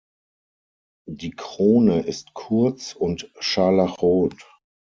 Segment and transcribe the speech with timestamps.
[1.11, 4.49] Die Krone ist kurz und scharlachrot.